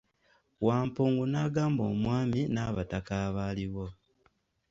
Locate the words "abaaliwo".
3.27-3.85